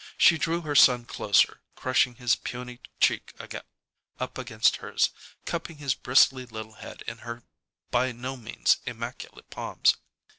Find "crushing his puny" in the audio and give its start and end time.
1.75-2.79